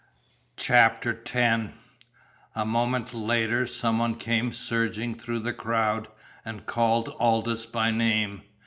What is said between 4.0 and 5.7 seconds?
came surging through the